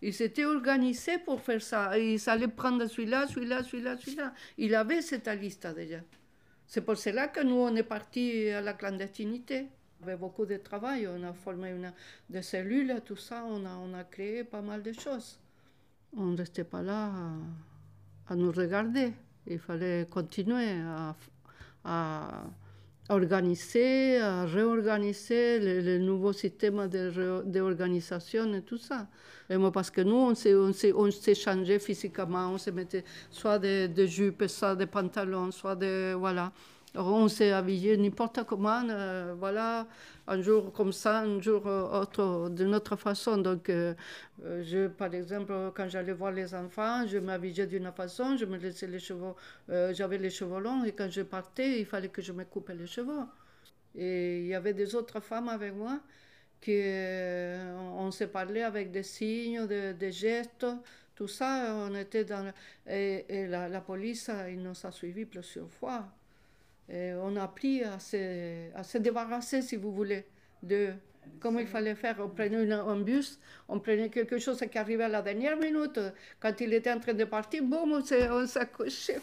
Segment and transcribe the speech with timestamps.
[0.00, 1.98] Il s'était organisé pour faire ça.
[1.98, 4.32] Il allait prendre celui-là, celui-là, celui-là, celui-là.
[4.56, 6.00] Il avait cette liste déjà.
[6.66, 9.66] C'est pour cela que nous, on est partis à la clandestinité.
[10.02, 11.92] Avec beaucoup de travail, on a formé une,
[12.30, 15.40] des cellules, tout ça, on a, on a créé pas mal de choses.
[16.16, 17.12] On ne restait pas là
[18.28, 19.12] à, nous regarder.
[19.46, 21.16] Il fallait continuer à,
[21.84, 22.44] à
[23.08, 29.06] organiser, à réorganiser le, nouveau système d'organisation et tout ça.
[29.50, 34.06] Et moi, parce que nous, on s'est, changé physiquement, on se mettait soit des, des
[34.06, 36.14] jupes, soit des pantalons, soit des...
[36.14, 36.52] Voilà
[37.06, 39.86] on s'est habillé n'importe comment, euh, voilà,
[40.26, 43.38] un jour comme ça, un jour euh, autre, d'une autre façon.
[43.38, 43.94] Donc, euh,
[44.42, 48.86] je, par exemple, quand j'allais voir les enfants, je m'habillais d'une façon, je me laissais
[48.86, 49.34] les cheveux,
[49.92, 52.86] j'avais les cheveux longs, et quand je partais, il fallait que je me coupe les
[52.86, 53.24] cheveux.
[53.94, 56.00] Et il y avait des autres femmes avec moi
[56.60, 56.80] qui,
[57.96, 60.66] on s'est parlé avec des signes, des, gestes,
[61.14, 62.52] tout ça, on était dans...
[62.86, 66.08] Et, la, la police, il nous a suivis plusieurs fois
[66.90, 70.24] on a appris à se, débarrasser, si vous voulez,
[70.62, 70.92] de
[71.40, 72.16] comment il fallait faire.
[72.20, 76.00] On prenait un bus, on prenait quelque chose qui arrivait à la dernière minute.
[76.40, 79.20] Quand il était en train de partir, boum, on s'accrochait.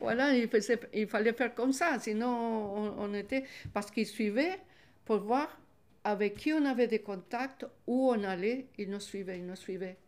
[0.00, 3.44] Voilà, il, fallait faire comme ça, sinon on, était...
[3.74, 4.58] Parce qu'il suivait
[5.04, 5.60] pour voir
[6.04, 9.98] avec qui on avait des contacts, où on allait, il nous suivait, il nous suivait.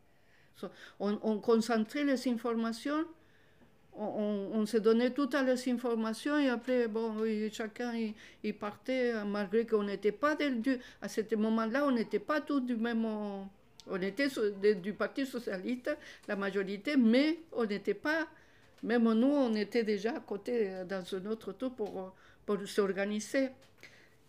[0.98, 3.04] on concentrait les informations
[3.96, 7.14] on, se donnait toutes les informations et après, bon,
[7.52, 7.92] chacun
[8.42, 12.76] il, partait, malgré qu'on n'était pas du, à ce moment-là, on n'était pas tous du
[12.76, 13.04] même.
[13.92, 14.28] On était
[14.76, 15.96] du Parti socialiste,
[16.28, 18.26] la majorité, mais on n'était pas.
[18.82, 22.14] Même nous, on était déjà à côté dans un autre tour pour,
[22.46, 23.50] pour s'organiser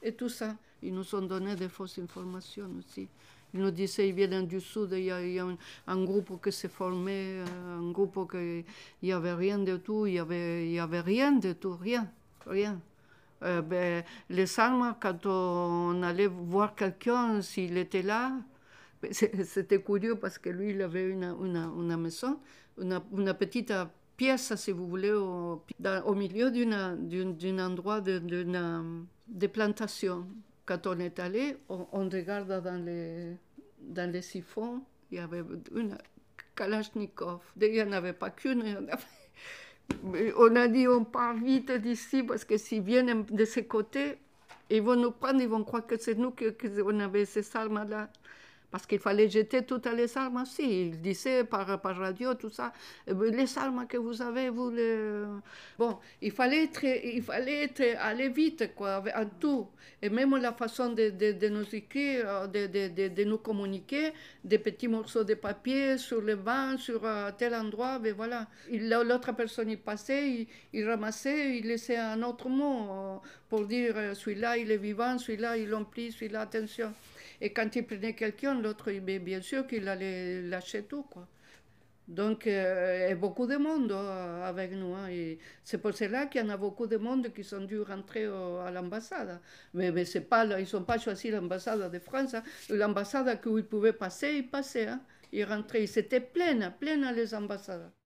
[0.01, 0.55] et tout ça.
[0.81, 3.07] Ils nous ont donné des fausses informations aussi.
[3.53, 5.45] Ils nous disaient qu'ils viennent du Sud, il y a,
[5.87, 8.63] un, groupe qui s'est formé, euh, un groupe qui
[9.01, 12.09] il n'y avait rien de tout, il n'y avait, il avait rien de tout, rien,
[12.47, 12.79] rien.
[13.43, 18.31] Euh, ben, les armes, quand on allait voir quelqu'un, s'il était là,
[19.01, 22.39] ben, c'était curieux parce que lui, il avait une, une, une maison,
[22.79, 23.73] une, petite
[24.15, 25.61] pièce, si vous voulez, au,
[26.05, 30.25] au milieu d'un endroit d'une de plantation
[30.71, 33.35] quand on est allé, on, regarde dans les,
[33.81, 35.43] dans les siphons, il y avait
[35.75, 35.97] une
[36.55, 37.41] Kalachnikov.
[37.59, 38.63] Il n'y en avait pas qu'une.
[40.37, 44.17] On a dit on part vite d'ici parce que s'ils viennent de ce côté,
[44.69, 48.09] ils vont nous prendre, ils vont croire que c'est nous qui avons ces armes-là
[48.71, 50.87] parce qu'il fallait jeter toutes les armes aussi.
[50.87, 52.71] Il disait par, radio, tout ça,
[53.05, 55.23] eh ben, les armes que vous avez, vous les...
[55.77, 59.67] Bon, il fallait, être, il fallait être, aller vite, quoi, en tout.
[60.01, 65.33] Et même la façon de, nous écrire, de, de, nous communiquer, des petits morceaux de
[65.33, 68.47] papier sur le banc, sur euh, tel endroit, mais ben voilà.
[69.03, 73.17] L'autre personne, il passait, il, il, ramassait, il laissait un autre mot euh,
[73.49, 76.93] pour dire, euh, celui-là, il est vivant, celui-là, ils l'ont pris, celui-là, attention.
[77.41, 81.27] Et quand il prenait quelqu'un, l'autre, bien sûr qu'il allait lâcher tout, quoi.
[82.07, 84.93] Donc, euh, a beaucoup de monde euh, avec nous.
[84.93, 87.81] Hein, et c'est pour cela qu'il y en a beaucoup de monde qui sont dû
[87.81, 89.39] rentrer à l'ambassade.
[89.73, 92.33] Mais, mais c'est pas, ils n'ont pas choisi l'ambassade de France.
[92.33, 92.43] Hein.
[92.69, 94.87] L'ambassade où ils pouvaient passer, ils passaient.
[94.87, 95.01] Hein.
[95.31, 95.87] Ils rentraient.
[95.87, 97.91] C'était plein, plein les ambassades.